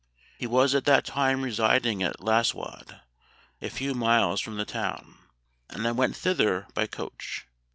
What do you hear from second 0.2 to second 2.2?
He was at that time residing at